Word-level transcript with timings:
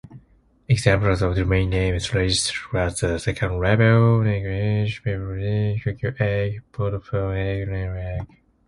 Examples 0.67 1.21
of 1.21 1.35
domain 1.35 1.69
names 1.69 2.11
registered 2.11 2.75
at 2.75 2.97
the 2.97 3.19
second 3.19 3.59
level: 3.59 4.21
nic.eg, 4.21 4.99
bibalex.eg, 5.03 5.83
coke.eg, 5.83 6.63
vodafone.eg, 6.71 7.67
nile.eg. 7.69 8.27